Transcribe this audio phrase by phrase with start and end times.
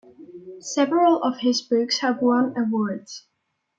[0.61, 3.27] Several of his books have won awards.